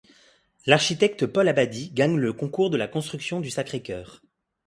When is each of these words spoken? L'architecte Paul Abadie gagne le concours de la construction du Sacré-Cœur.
L'architecte 0.65 1.27
Paul 1.27 1.47
Abadie 1.47 1.91
gagne 1.91 2.15
le 2.17 2.33
concours 2.33 2.71
de 2.71 2.77
la 2.77 2.87
construction 2.87 3.39
du 3.39 3.51
Sacré-Cœur. 3.51 4.23